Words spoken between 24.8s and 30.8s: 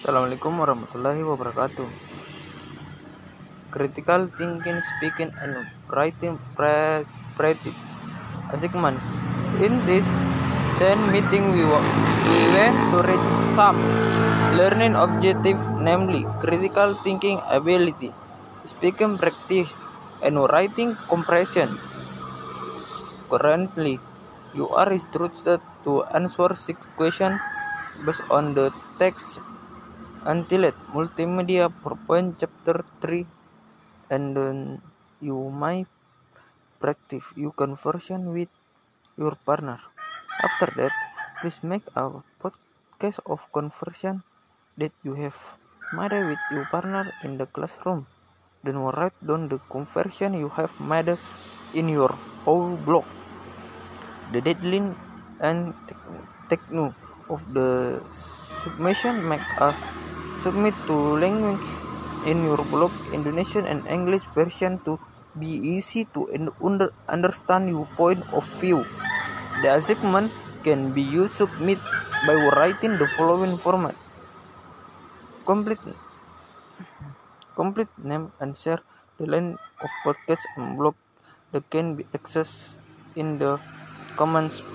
instructed to answer six questions based on the text until it